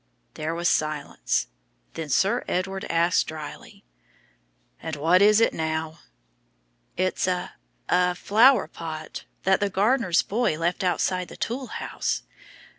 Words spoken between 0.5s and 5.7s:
was silence. Then Sir Edward asked drily, "And what is it